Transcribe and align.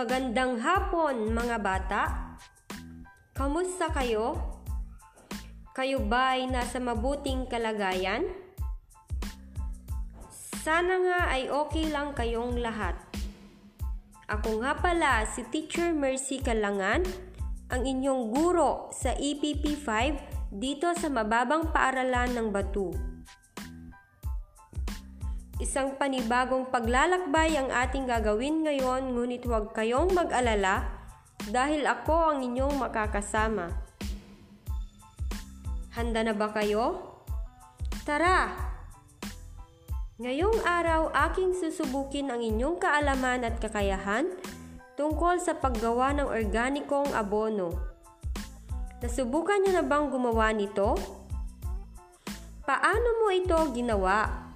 Magandang 0.00 0.56
hapon 0.64 1.28
mga 1.28 1.60
bata. 1.60 2.02
Kamusta 3.36 3.92
kayo? 3.92 4.32
Kayo 5.76 6.00
ba 6.00 6.40
ay 6.40 6.48
nasa 6.48 6.80
mabuting 6.80 7.44
kalagayan? 7.44 8.24
Sana 10.64 11.04
nga 11.04 11.20
ay 11.36 11.52
okay 11.52 11.92
lang 11.92 12.16
kayong 12.16 12.64
lahat. 12.64 12.96
Ako 14.24 14.64
nga 14.64 14.80
pala 14.80 15.28
si 15.28 15.44
Teacher 15.52 15.92
Mercy 15.92 16.40
Kalangan, 16.40 17.04
ang 17.68 17.84
inyong 17.84 18.32
guro 18.32 18.88
sa 18.96 19.12
EPP 19.12 19.84
5 19.84 20.48
dito 20.48 20.88
sa 20.96 21.12
Mababang 21.12 21.76
Paaralan 21.76 22.40
ng 22.40 22.48
Batu. 22.48 23.09
Isang 25.60 26.00
panibagong 26.00 26.72
paglalakbay 26.72 27.52
ang 27.52 27.68
ating 27.68 28.08
gagawin 28.08 28.64
ngayon 28.64 29.12
ngunit 29.12 29.44
huwag 29.44 29.76
kayong 29.76 30.08
mag-alala 30.08 30.88
dahil 31.52 31.84
ako 31.84 32.32
ang 32.32 32.38
inyong 32.40 32.80
makakasama. 32.80 33.68
Handa 35.92 36.24
na 36.24 36.32
ba 36.32 36.48
kayo? 36.48 37.12
Tara! 38.08 38.56
Ngayong 40.16 40.64
araw 40.64 41.12
aking 41.28 41.52
susubukin 41.52 42.32
ang 42.32 42.40
inyong 42.40 42.80
kaalaman 42.80 43.44
at 43.44 43.60
kakayahan 43.60 44.32
tungkol 44.96 45.36
sa 45.44 45.60
paggawa 45.60 46.16
ng 46.16 46.28
organikong 46.28 47.12
abono. 47.12 47.76
Nasubukan 49.04 49.60
niyo 49.60 49.76
na 49.76 49.84
bang 49.84 50.08
gumawa 50.08 50.56
nito? 50.56 50.96
Paano 52.64 53.08
mo 53.20 53.28
ito 53.28 53.60
ginawa? 53.76 54.49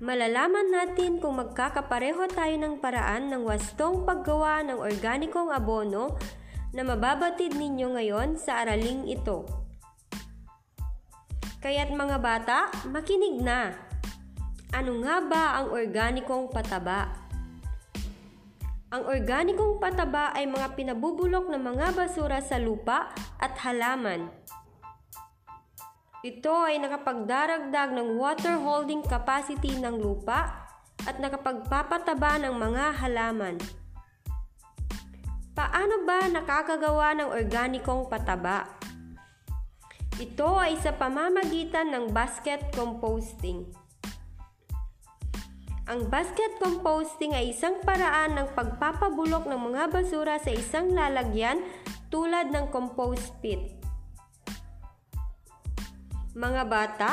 Malalaman 0.00 0.72
natin 0.72 1.20
kung 1.20 1.36
magkakapareho 1.36 2.24
tayo 2.32 2.56
ng 2.56 2.80
paraan 2.80 3.28
ng 3.28 3.44
wastong 3.44 4.08
paggawa 4.08 4.64
ng 4.64 4.80
organikong 4.80 5.52
abono 5.52 6.16
na 6.72 6.80
mababatid 6.80 7.52
ninyo 7.52 7.92
ngayon 7.92 8.40
sa 8.40 8.64
araling 8.64 9.12
ito. 9.12 9.44
Kaya't 11.60 11.92
mga 11.92 12.16
bata, 12.16 12.72
makinig 12.88 13.44
na. 13.44 13.76
Ano 14.72 15.04
nga 15.04 15.20
ba 15.20 15.60
ang 15.60 15.68
organikong 15.68 16.48
pataba? 16.48 17.12
Ang 18.96 19.04
organikong 19.04 19.84
pataba 19.84 20.32
ay 20.32 20.48
mga 20.48 20.80
pinabubulok 20.80 21.52
ng 21.52 21.60
mga 21.60 21.92
basura 21.92 22.40
sa 22.40 22.56
lupa 22.56 23.12
at 23.36 23.52
halaman 23.68 24.32
ito 26.20 26.52
ay 26.52 26.76
nakapagdaragdag 26.76 27.96
ng 27.96 28.20
water 28.20 28.60
holding 28.60 29.00
capacity 29.00 29.72
ng 29.80 29.96
lupa 29.96 30.68
at 31.08 31.16
nakapagpapataba 31.16 32.44
ng 32.44 32.54
mga 32.60 32.84
halaman. 33.00 33.56
Paano 35.56 36.04
ba 36.04 36.28
nakakagawa 36.28 37.16
ng 37.16 37.28
organikong 37.32 38.04
pataba? 38.12 38.68
Ito 40.20 40.60
ay 40.60 40.76
sa 40.84 40.92
pamamagitan 40.92 41.88
ng 41.88 42.12
basket 42.12 42.68
composting. 42.76 43.64
Ang 45.88 46.04
basket 46.12 46.60
composting 46.60 47.32
ay 47.32 47.56
isang 47.56 47.80
paraan 47.80 48.36
ng 48.36 48.52
pagpapabulok 48.52 49.48
ng 49.48 49.60
mga 49.72 49.88
basura 49.88 50.36
sa 50.36 50.52
isang 50.52 50.92
lalagyan 50.92 51.64
tulad 52.12 52.52
ng 52.52 52.68
compost 52.68 53.32
pit. 53.40 53.79
Mga 56.30 56.62
bata, 56.70 57.12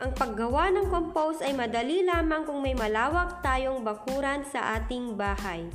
ang 0.00 0.16
paggawa 0.16 0.72
ng 0.72 0.88
compost 0.88 1.44
ay 1.44 1.52
madali 1.52 2.00
lamang 2.08 2.48
kung 2.48 2.64
may 2.64 2.72
malawak 2.72 3.44
tayong 3.44 3.84
bakuran 3.84 4.48
sa 4.48 4.80
ating 4.80 5.12
bahay. 5.12 5.68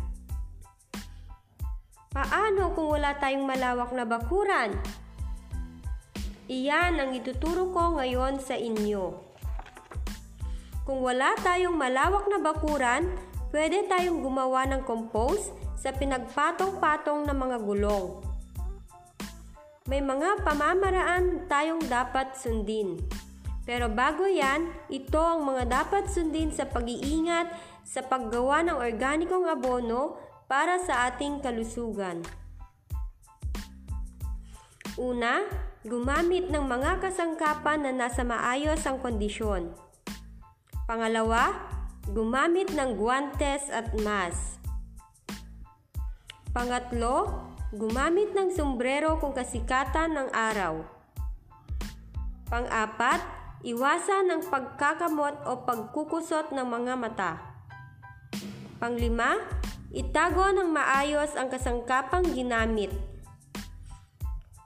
Paano 2.10 2.74
kung 2.74 2.90
wala 2.90 3.14
tayong 3.22 3.46
malawak 3.46 3.94
na 3.94 4.02
bakuran? 4.10 4.74
Iyan 6.50 6.98
ang 6.98 7.14
ituturo 7.14 7.70
ko 7.70 8.02
ngayon 8.02 8.42
sa 8.42 8.58
inyo. 8.58 9.14
Kung 10.90 11.06
wala 11.06 11.38
tayong 11.38 11.78
malawak 11.78 12.26
na 12.34 12.42
bakuran, 12.42 13.14
pwede 13.54 13.86
tayong 13.86 14.26
gumawa 14.26 14.66
ng 14.74 14.82
compost 14.90 15.54
sa 15.78 15.94
pinagpatong-patong 15.94 17.30
na 17.30 17.38
mga 17.38 17.62
gulong. 17.62 18.33
May 19.84 20.00
mga 20.00 20.48
pamamaraan 20.48 21.44
tayong 21.52 21.84
dapat 21.92 22.40
sundin. 22.40 23.04
Pero 23.68 23.92
bago 23.92 24.24
yan, 24.24 24.72
ito 24.88 25.20
ang 25.20 25.44
mga 25.44 25.68
dapat 25.68 26.08
sundin 26.08 26.56
sa 26.56 26.64
pag-iingat 26.64 27.52
sa 27.84 28.00
paggawa 28.08 28.64
ng 28.64 28.80
organikong 28.80 29.44
abono 29.44 30.16
para 30.48 30.80
sa 30.88 31.12
ating 31.12 31.44
kalusugan. 31.44 32.24
Una, 34.96 35.44
gumamit 35.84 36.48
ng 36.48 36.64
mga 36.64 37.04
kasangkapan 37.04 37.84
na 37.84 37.92
nasa 37.92 38.24
maayos 38.24 38.80
ang 38.88 39.04
kondisyon. 39.04 39.68
Pangalawa, 40.88 41.60
gumamit 42.08 42.72
ng 42.72 42.96
guantes 42.96 43.68
at 43.68 43.92
mask. 44.00 44.64
Pangatlo, 46.56 47.52
Gumamit 47.74 48.38
ng 48.38 48.54
sombrero 48.54 49.18
kung 49.18 49.34
kasikatan 49.34 50.14
ng 50.14 50.30
araw. 50.30 50.86
Pang-apat, 52.46 53.18
iwasan 53.66 54.30
ng 54.30 54.42
pagkakamot 54.46 55.42
o 55.50 55.66
pagkukusot 55.66 56.54
ng 56.54 56.70
mga 56.70 56.94
mata. 56.94 57.42
Panglima, 58.78 59.42
itago 59.90 60.54
ng 60.54 60.70
maayos 60.70 61.34
ang 61.34 61.50
kasangkapang 61.50 62.30
ginamit. 62.38 62.94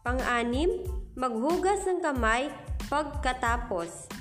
Pang-anim, 0.03 0.67
maghugas 1.15 1.87
ng 1.87 2.03
kamay 2.03 2.51
pagkatapos. 2.91 4.11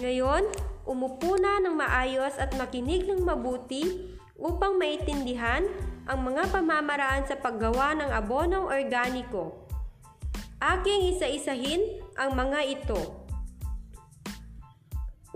Ngayon, 0.00 0.48
umupo 0.88 1.36
na 1.36 1.60
ng 1.60 1.76
maayos 1.76 2.32
at 2.40 2.56
makinig 2.56 3.04
ng 3.04 3.20
mabuti 3.20 4.15
upang 4.36 4.76
maintindihan 4.76 5.64
ang 6.06 6.22
mga 6.22 6.52
pamamaraan 6.52 7.26
sa 7.26 7.34
paggawa 7.40 7.96
ng 7.98 8.10
abonong 8.12 8.68
organiko. 8.68 9.66
Aking 10.62 11.12
isa-isahin 11.12 11.82
ang 12.16 12.32
mga 12.32 12.60
ito. 12.64 13.26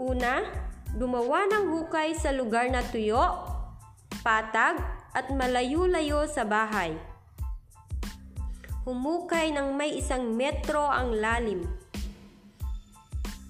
Una, 0.00 0.40
gumawa 0.96 1.44
ng 1.50 1.64
hukay 1.76 2.16
sa 2.16 2.32
lugar 2.32 2.72
na 2.72 2.80
tuyo, 2.80 3.20
patag 4.24 4.80
at 5.12 5.28
malayo-layo 5.28 6.24
sa 6.30 6.46
bahay. 6.46 6.96
Humukay 8.88 9.52
ng 9.52 9.76
may 9.76 10.00
isang 10.00 10.32
metro 10.32 10.80
ang 10.80 11.12
lalim. 11.12 11.68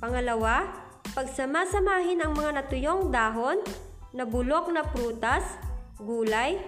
Pangalawa, 0.03 0.65
pagsamasamahin 1.13 2.25
ang 2.25 2.33
mga 2.35 2.51
natuyong 2.65 3.13
dahon 3.13 3.61
nabulok 4.11 4.75
na 4.75 4.83
prutas, 4.83 5.45
gulay, 6.03 6.59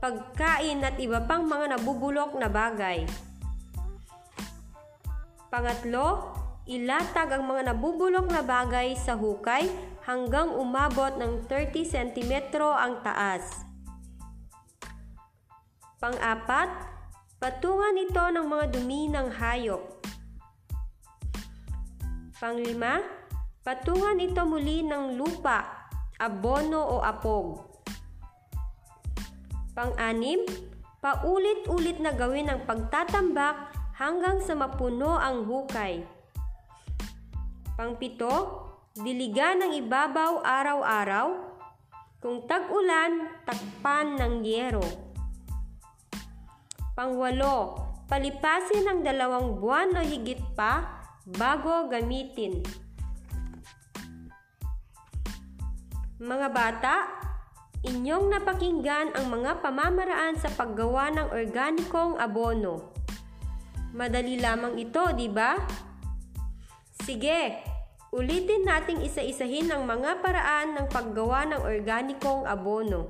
pagkain 0.00 0.84
at 0.84 0.96
iba 1.00 1.24
pang 1.24 1.48
mga 1.48 1.76
nabubulok 1.76 2.36
na 2.36 2.48
bagay. 2.48 3.04
Pangatlo, 5.48 6.36
ilatag 6.68 7.40
ang 7.40 7.44
mga 7.48 7.72
nabubulok 7.72 8.26
na 8.30 8.44
bagay 8.44 8.94
sa 8.96 9.16
hukay 9.16 9.66
hanggang 10.04 10.52
umabot 10.52 11.16
ng 11.16 11.44
30 11.48 11.84
cm 11.84 12.32
ang 12.60 13.02
taas. 13.02 13.66
Pang-apat, 16.00 16.68
patungan 17.36 17.96
ito 18.00 18.24
ng 18.24 18.46
mga 18.48 18.64
dumi 18.72 19.12
ng 19.12 19.28
hayop. 19.36 19.82
Panglima, 22.40 23.04
patungan 23.60 24.16
ito 24.16 24.40
muli 24.48 24.80
ng 24.80 25.20
lupa 25.20 25.79
abono 26.20 26.84
o 26.84 26.96
apog. 27.00 27.64
Pang-anim, 29.72 30.44
paulit-ulit 31.00 31.96
na 32.04 32.12
gawin 32.12 32.52
ang 32.52 32.68
pagtatambak 32.68 33.72
hanggang 33.96 34.44
sa 34.44 34.52
mapuno 34.52 35.16
ang 35.16 35.48
hukay. 35.48 36.04
Pangpito, 37.80 38.68
diligan 38.92 39.64
ng 39.64 39.72
ibabaw 39.80 40.44
araw-araw. 40.44 41.48
Kung 42.20 42.44
tag-ulan, 42.44 43.40
takpan 43.48 44.20
ng 44.20 44.44
yero. 44.44 44.84
Pangwalo, 46.92 47.88
palipasin 48.12 48.84
ng 48.84 49.00
dalawang 49.00 49.56
buwan 49.56 49.96
o 49.96 50.04
higit 50.04 50.44
pa 50.52 51.00
bago 51.24 51.88
gamitin. 51.88 52.60
Mga 56.20 56.48
bata, 56.52 56.94
inyong 57.80 58.28
napakinggan 58.28 59.16
ang 59.16 59.32
mga 59.32 59.64
pamamaraan 59.64 60.36
sa 60.36 60.52
paggawa 60.52 61.08
ng 61.16 61.32
organikong 61.32 62.20
abono. 62.20 62.92
Madali 63.96 64.36
lamang 64.36 64.76
ito, 64.76 65.00
di 65.16 65.32
ba? 65.32 65.56
Sige, 67.08 67.64
Ulitin 68.10 68.66
nating 68.66 69.06
isa-isahin 69.06 69.70
ang 69.70 69.86
mga 69.86 70.18
paraan 70.18 70.74
ng 70.74 70.90
paggawa 70.90 71.46
ng 71.46 71.62
organikong 71.62 72.42
abono. 72.42 73.06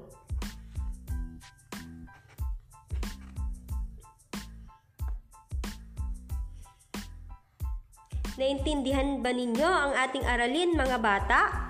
Naintindihan 8.36 9.24
ba 9.24 9.32
ninyo 9.32 9.64
ang 9.72 9.92
ating 9.96 10.28
aralin 10.28 10.76
mga 10.76 11.00
bata? 11.00 11.69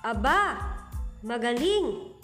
Aba, 0.00 0.56
magaling! 1.20 2.16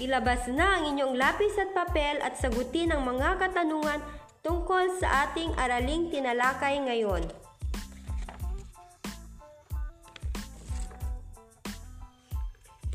Ilabas 0.00 0.48
na 0.48 0.80
ang 0.80 0.88
inyong 0.88 1.20
lapis 1.20 1.52
at 1.60 1.76
papel 1.76 2.16
at 2.24 2.40
sagutin 2.40 2.96
ang 2.96 3.04
mga 3.04 3.36
katanungan 3.44 4.00
tungkol 4.40 4.88
sa 4.96 5.28
ating 5.28 5.52
araling 5.60 6.08
tinalakay 6.08 6.80
ngayon. 6.80 7.28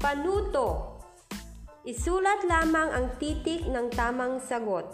Panuto. 0.02 0.98
Isulat 1.86 2.50
lamang 2.50 2.90
ang 2.90 3.08
titik 3.22 3.70
ng 3.70 3.94
tamang 3.94 4.42
sagot. 4.42 4.90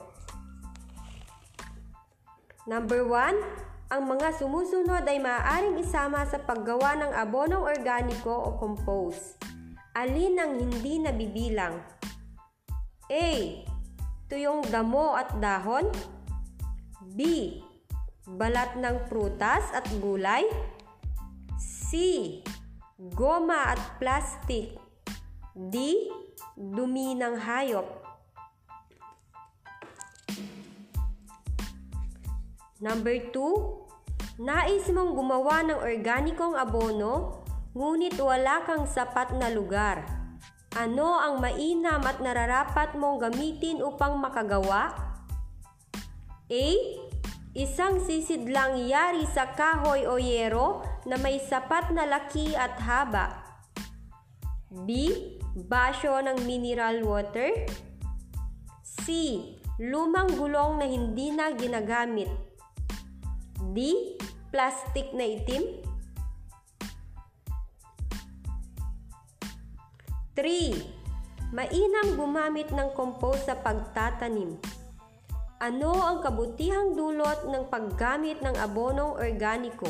Number 2.68 3.08
1. 3.08 3.75
Ang 3.86 4.18
mga 4.18 4.34
sumusunod 4.42 5.06
ay 5.06 5.22
maaaring 5.22 5.78
isama 5.78 6.26
sa 6.26 6.42
paggawa 6.42 6.98
ng 6.98 7.12
abonong 7.22 7.62
organiko 7.62 8.34
o 8.34 8.58
compost. 8.58 9.38
Alin 9.94 10.42
ang 10.42 10.58
hindi 10.58 10.98
nabibilang? 10.98 11.78
A. 13.06 13.30
Tuyong 14.26 14.66
damo 14.74 15.14
at 15.14 15.38
dahon. 15.38 15.94
B. 17.14 17.62
Balat 18.26 18.74
ng 18.74 19.06
prutas 19.06 19.70
at 19.70 19.86
gulay. 20.02 20.50
C. 21.62 22.42
Goma 22.98 23.78
at 23.78 24.02
plastik. 24.02 24.82
D. 25.54 26.10
Dumi 26.58 27.14
ng 27.14 27.38
hayop. 27.38 28.05
Number 32.86 33.18
2. 33.34 34.46
Nais 34.46 34.86
mong 34.94 35.18
gumawa 35.18 35.66
ng 35.66 35.82
organikong 35.82 36.54
abono, 36.54 37.42
ngunit 37.74 38.14
wala 38.22 38.62
kang 38.62 38.86
sapat 38.86 39.34
na 39.42 39.50
lugar. 39.50 40.06
Ano 40.78 41.18
ang 41.18 41.42
mainam 41.42 42.06
at 42.06 42.22
nararapat 42.22 42.94
mong 42.94 43.26
gamitin 43.26 43.82
upang 43.82 44.22
makagawa? 44.22 44.94
A. 46.46 46.68
Isang 47.58 48.06
sisidlang 48.06 48.78
yari 48.86 49.26
sa 49.34 49.50
kahoy 49.58 50.06
o 50.06 50.22
yero 50.22 50.86
na 51.10 51.18
may 51.18 51.42
sapat 51.42 51.90
na 51.90 52.06
laki 52.06 52.54
at 52.54 52.78
haba. 52.86 53.42
B. 54.86 55.18
Basyo 55.58 56.22
ng 56.22 56.46
mineral 56.46 57.02
water. 57.02 57.50
C. 58.86 59.02
Lumang 59.82 60.38
gulong 60.38 60.78
na 60.78 60.86
hindi 60.86 61.34
na 61.34 61.50
ginagamit. 61.56 62.45
D. 63.72 64.18
Plastic 64.52 65.12
na 65.16 65.24
itim. 65.24 65.84
3. 70.36 71.56
Mainam 71.56 72.20
gumamit 72.20 72.68
ng 72.76 72.92
compost 72.92 73.48
sa 73.48 73.56
pagtatanim. 73.56 74.60
Ano 75.64 75.96
ang 75.96 76.20
kabutihang 76.20 77.00
dulot 77.00 77.48
ng 77.48 77.72
paggamit 77.72 78.44
ng 78.44 78.60
abonong 78.60 79.16
organiko? 79.16 79.88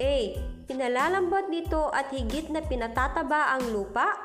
A. 0.00 0.16
Pinalalambot 0.64 1.52
nito 1.52 1.92
at 1.92 2.08
higit 2.16 2.48
na 2.48 2.64
pinatataba 2.64 3.52
ang 3.52 3.68
lupa. 3.68 4.16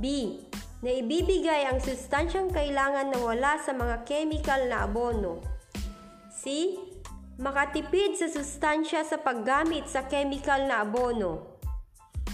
B. 0.00 0.38
Naibibigay 0.80 1.68
ang 1.68 1.76
sustansyang 1.84 2.48
kailangan 2.48 3.12
na 3.12 3.20
wala 3.20 3.60
sa 3.60 3.76
mga 3.76 4.08
chemical 4.08 4.64
na 4.72 4.88
abono. 4.88 5.59
C. 6.40 6.72
Makatipid 7.36 8.16
sa 8.16 8.32
sustansya 8.32 9.04
sa 9.04 9.20
paggamit 9.20 9.84
sa 9.84 10.08
chemical 10.08 10.64
na 10.64 10.80
abono. 10.80 11.60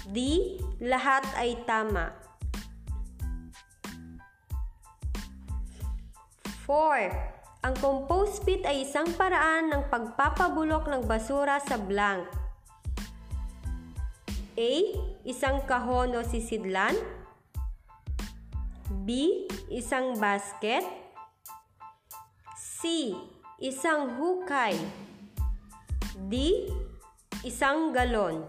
D. 0.07 0.55
Lahat 0.79 1.27
ay 1.35 1.59
tama. 1.67 2.15
4. 6.71 7.67
Ang 7.67 7.75
compost 7.83 8.47
pit 8.47 8.63
ay 8.63 8.87
isang 8.87 9.11
paraan 9.19 9.75
ng 9.75 9.83
pagpapabulok 9.91 10.87
ng 10.87 11.03
basura 11.07 11.59
sa 11.63 11.75
blank. 11.75 12.31
A. 14.55 14.73
Isang 15.27 15.67
kahon 15.67 16.15
o 16.15 16.23
sisidlan. 16.23 16.95
B. 19.03 19.43
Isang 19.71 20.15
basket. 20.19 20.87
C. 22.55 23.15
Isang 23.57 24.21
hukay. 24.21 24.77
D. 26.29 26.69
Isang 27.41 27.89
galon. 27.89 28.45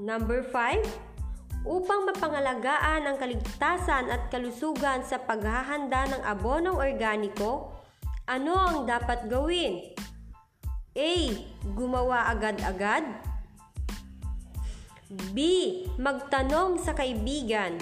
Number 0.00 0.40
5. 0.40 0.80
Upang 1.60 2.08
mapangalagaan 2.08 3.04
ang 3.04 3.20
kaligtasan 3.20 4.08
at 4.08 4.32
kalusugan 4.32 5.04
sa 5.04 5.20
paghahanda 5.20 6.08
ng 6.16 6.22
abonong 6.24 6.80
organiko, 6.80 7.76
ano 8.24 8.56
ang 8.56 8.88
dapat 8.88 9.28
gawin? 9.28 9.92
A. 10.96 11.12
Gumawa 11.76 12.32
agad-agad. 12.32 13.04
B. 15.36 15.36
Magtanong 16.00 16.80
sa 16.80 16.96
kaibigan. 16.96 17.76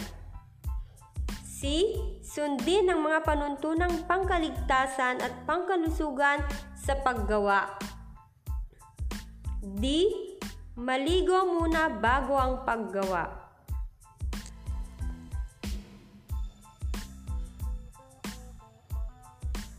C. 1.64 1.96
Sundin 2.20 2.93
ang 2.93 3.00
mga 3.00 3.25
panuntunang 3.25 4.05
pangkaligtasan 4.05 5.16
at 5.25 5.32
pangkalusugan 5.49 6.44
sa 6.76 6.93
paggawa. 7.00 7.72
D 9.81 10.12
Maligo 10.76 11.49
muna 11.49 11.88
bago 11.88 12.37
ang 12.37 12.68
paggawa. 12.68 13.49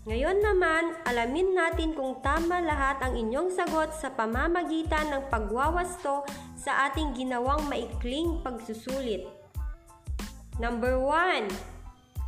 Ngayon 0.10 0.42
naman, 0.42 0.89
alamin 1.06 1.54
natin 1.54 1.94
kung 1.94 2.18
tama 2.25 2.65
lahat 2.65 2.98
ang 3.06 3.13
inyong 3.13 3.54
sagot 3.54 3.94
sa 3.94 4.10
pamamagitan 4.10 5.13
ng 5.13 5.30
pagwawasto 5.30 6.25
sa 6.58 6.89
ating 6.89 7.13
ginawang 7.13 7.62
maikling 7.70 8.42
pagsusulit. 8.42 9.30
Number 10.56 10.96
1, 10.96 11.75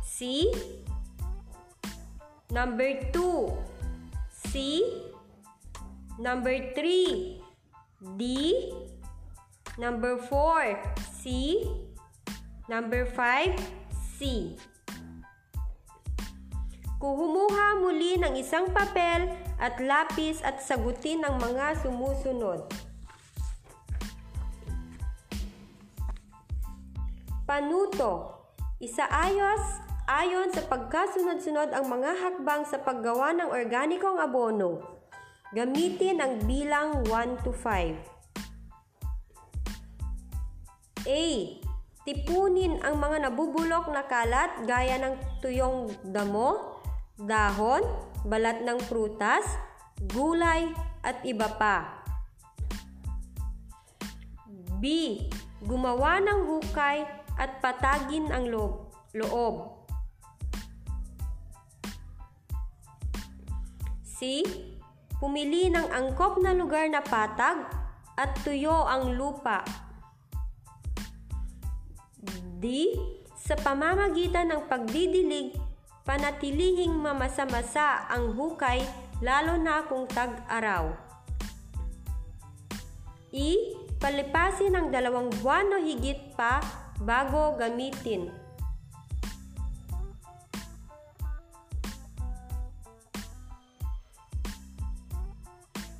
C. 0.08 0.48
Number 2.48 3.12
2, 3.12 3.52
C. 4.32 4.80
Number 6.16 6.72
3, 6.72 8.16
D. 8.16 8.22
Number 9.76 10.16
4, 10.16 10.80
C. 11.12 11.60
Number 12.72 13.04
5, 13.04 13.52
C. 14.16 14.56
Kuhumuha 16.98 17.78
muli 17.78 18.16
ng 18.18 18.34
isang 18.40 18.72
papel 18.74 19.28
at 19.60 19.78
lapis 19.78 20.42
at 20.42 20.58
sagutin 20.64 21.22
ang 21.22 21.38
mga 21.38 21.84
sumusunod. 21.84 22.64
Panuto. 27.46 28.34
Isaayos 28.82 29.87
ayon 30.08 30.48
sa 30.56 30.64
pagkasunod-sunod 30.64 31.68
ang 31.76 31.84
mga 31.92 32.16
hakbang 32.16 32.64
sa 32.64 32.80
paggawa 32.80 33.36
ng 33.36 33.52
organikong 33.52 34.16
abono. 34.16 34.80
Gamitin 35.52 36.24
ang 36.24 36.40
bilang 36.48 37.04
1 37.04 37.44
to 37.44 37.52
5. 37.52 37.92
A. 41.04 41.24
Tipunin 42.08 42.80
ang 42.80 42.96
mga 42.96 43.28
nabubulok 43.28 43.92
na 43.92 44.08
kalat 44.08 44.64
gaya 44.64 44.96
ng 44.96 45.44
tuyong 45.44 45.92
damo, 46.08 46.80
dahon, 47.20 47.84
balat 48.24 48.64
ng 48.64 48.80
prutas, 48.88 49.44
gulay, 50.08 50.72
at 51.04 51.20
iba 51.28 51.52
pa. 51.60 52.00
B. 54.80 55.20
Gumawa 55.68 56.16
ng 56.24 56.48
hukay 56.48 57.04
at 57.36 57.60
patagin 57.60 58.32
ang 58.32 58.48
loob. 58.48 58.88
loob. 59.12 59.77
C. 64.18 64.42
Pumili 65.22 65.70
ng 65.70 65.94
angkop 65.94 66.42
na 66.42 66.50
lugar 66.50 66.90
na 66.90 66.98
patag 66.98 67.70
at 68.18 68.34
tuyo 68.42 68.82
ang 68.82 69.14
lupa. 69.14 69.62
D. 72.58 72.98
Sa 73.38 73.54
pamamagitan 73.54 74.50
ng 74.50 74.66
pagdidilig, 74.66 75.54
panatilihing 76.02 76.90
mamasa-masa 76.98 78.10
ang 78.10 78.34
hukay 78.34 78.82
lalo 79.22 79.54
na 79.54 79.86
kung 79.86 80.10
tag-araw. 80.10 80.90
I. 83.30 83.78
Palipasin 83.98 84.74
ng 84.74 84.86
dalawang 84.94 85.30
buwan 85.42 85.74
o 85.74 85.78
higit 85.82 86.34
pa 86.34 86.62
bago 87.02 87.58
gamitin. 87.58 88.47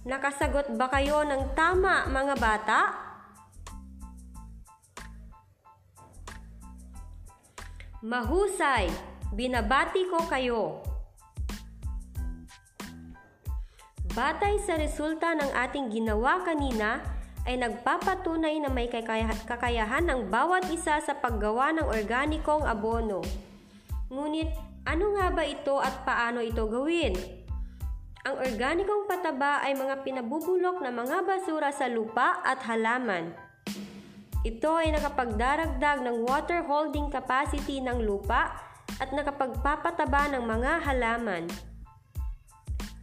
Nakasagot 0.08 0.72
ba 0.80 0.88
kayo 0.88 1.20
ng 1.20 1.52
tama 1.52 2.08
mga 2.08 2.34
bata? 2.40 2.80
Mahusay! 8.00 8.88
Binabati 9.36 10.08
ko 10.08 10.24
kayo. 10.24 10.80
Batay 14.16 14.56
sa 14.64 14.80
resulta 14.80 15.36
ng 15.36 15.52
ating 15.52 15.92
ginawa 15.92 16.40
kanina, 16.40 17.04
ay 17.44 17.60
nagpapatunay 17.60 18.64
na 18.64 18.72
may 18.72 18.88
kakayahan 19.44 20.08
ng 20.08 20.32
bawat 20.32 20.72
isa 20.72 21.04
sa 21.04 21.12
paggawa 21.20 21.76
ng 21.76 21.84
organikong 21.84 22.64
abono. 22.64 23.20
Ngunit 24.08 24.48
ano 24.88 25.20
nga 25.20 25.28
ba 25.28 25.44
ito 25.44 25.76
at 25.76 26.00
paano 26.08 26.40
ito 26.40 26.64
gawin? 26.64 27.37
Ang 28.26 28.34
organikong 28.42 29.06
pataba 29.06 29.62
ay 29.62 29.78
mga 29.78 30.02
pinabubulok 30.02 30.82
na 30.82 30.90
mga 30.90 31.22
basura 31.22 31.70
sa 31.70 31.86
lupa 31.86 32.42
at 32.42 32.58
halaman. 32.66 33.30
Ito 34.42 34.78
ay 34.78 34.94
nakapagdaragdag 34.96 36.02
ng 36.02 36.26
water 36.26 36.66
holding 36.66 37.12
capacity 37.12 37.78
ng 37.78 38.02
lupa 38.02 38.54
at 38.98 39.14
nakapagpapataba 39.14 40.34
ng 40.34 40.42
mga 40.42 40.72
halaman. 40.82 41.44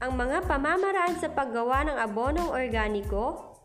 Ang 0.04 0.12
mga 0.20 0.44
pamamaraan 0.44 1.16
sa 1.16 1.32
paggawa 1.32 1.88
ng 1.88 1.98
abonong 1.98 2.52
organiko 2.52 3.56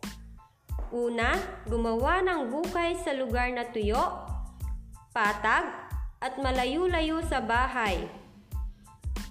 Una, 0.91 1.39
gumawa 1.71 2.19
ng 2.19 2.51
bukay 2.51 2.99
sa 2.99 3.15
lugar 3.15 3.47
na 3.55 3.63
tuyo, 3.63 4.27
patag, 5.15 5.71
at 6.19 6.35
malayo-layo 6.35 7.23
sa 7.31 7.39
bahay. 7.39 8.11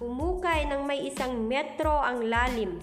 Umukay 0.00 0.64
ng 0.64 0.88
may 0.88 1.12
isang 1.12 1.44
metro 1.44 1.92
ang 1.92 2.24
lalim. 2.24 2.80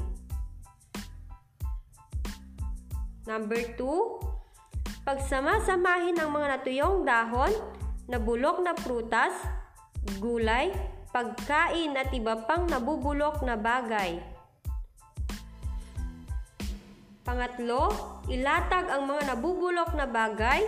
Number 3.25 3.73
2, 3.73 5.01
pagsama-samahin 5.01 6.21
ang 6.21 6.29
mga 6.29 6.47
natuyong 6.61 7.01
dahon, 7.01 7.49
nabulok 8.05 8.61
na 8.61 8.77
prutas, 8.77 9.33
gulay, 10.21 10.69
pagkain 11.09 11.97
at 11.97 12.13
iba 12.13 12.37
pang 12.45 12.69
nabubulok 12.69 13.41
na 13.41 13.57
bagay. 13.57 14.21
Pangatlo, 17.25 17.91
ilatag 18.29 18.93
ang 18.93 19.09
mga 19.09 19.33
nabubulok 19.33 19.97
na 19.97 20.05
bagay 20.05 20.63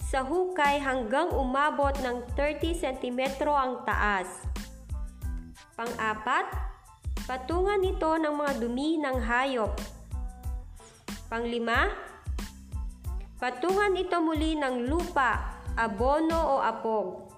sa 0.00 0.24
hukay 0.24 0.80
hanggang 0.80 1.28
umabot 1.28 1.92
ng 2.00 2.24
30 2.34 2.72
cm 2.72 3.20
ang 3.52 3.84
taas. 3.84 4.49
Pang-apat, 5.80 6.44
patungan 7.24 7.80
ito 7.80 8.12
ng 8.20 8.36
mga 8.36 8.52
dumi 8.60 9.00
ng 9.00 9.16
hayop. 9.16 9.72
Panglima, 11.32 11.88
patungan 13.40 13.96
ito 13.96 14.20
muli 14.20 14.60
ng 14.60 14.84
lupa, 14.92 15.56
abono 15.80 16.36
o 16.36 16.54
apog. 16.60 17.32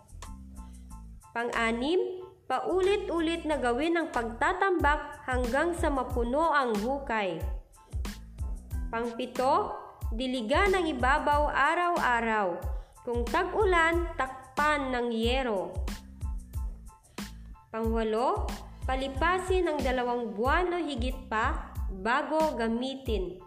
Pang-anim, 1.30 2.02
paulit-ulit 2.50 3.46
na 3.46 3.62
gawin 3.62 3.94
ang 3.94 4.10
pagtatambak 4.10 5.22
hanggang 5.22 5.70
sa 5.78 5.86
mapuno 5.94 6.50
ang 6.50 6.74
hukay. 6.82 7.38
Pangpito, 8.90 9.70
diligan 10.10 10.74
ng 10.74 10.90
ibabaw 10.98 11.46
araw-araw. 11.46 12.58
Kung 13.06 13.22
tag-ulan, 13.22 14.18
takpan 14.18 14.90
ng 14.90 15.14
yero. 15.14 15.81
Pangwalo, 17.72 18.44
palipasin 18.84 19.64
ng 19.64 19.80
dalawang 19.80 20.36
buwan 20.36 20.76
o 20.76 20.78
higit 20.84 21.16
pa 21.32 21.72
bago 21.88 22.52
gamitin. 22.52 23.40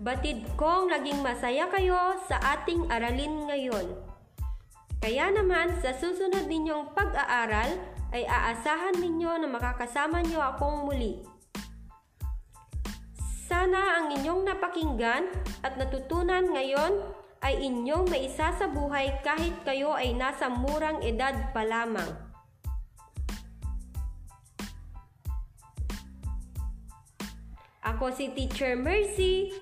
Batid 0.00 0.40
kong 0.56 0.88
naging 0.88 1.20
masaya 1.20 1.68
kayo 1.68 2.16
sa 2.24 2.40
ating 2.56 2.88
aralin 2.88 3.44
ngayon. 3.52 3.92
Kaya 5.04 5.28
naman 5.28 5.76
sa 5.84 5.92
susunod 5.92 6.48
ninyong 6.48 6.96
pag-aaral 6.96 7.76
ay 8.16 8.24
aasahan 8.24 8.96
ninyo 8.96 9.44
na 9.44 9.48
makakasama 9.52 10.24
nyo 10.24 10.40
akong 10.40 10.88
muli. 10.88 11.20
Sana 13.70 14.02
ang 14.02 14.10
inyong 14.18 14.50
napakinggan 14.50 15.30
at 15.62 15.78
natutunan 15.78 16.42
ngayon 16.42 17.06
ay 17.38 17.70
inyong 17.70 18.10
maisa 18.10 18.50
sa 18.50 18.66
buhay 18.66 19.14
kahit 19.22 19.54
kayo 19.62 19.94
ay 19.94 20.10
nasa 20.10 20.50
murang 20.50 20.98
edad 21.06 21.54
pa 21.54 21.62
lamang. 21.62 22.10
Ako 27.86 28.10
si 28.10 28.34
Teacher 28.34 28.74
Mercy. 28.74 29.54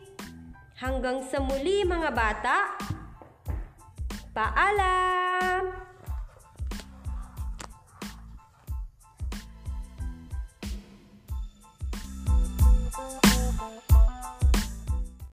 Hanggang 0.80 1.20
sa 1.28 1.44
muli 1.44 1.84
mga 1.84 2.08
bata. 2.08 2.80
Paalam! 4.32 5.87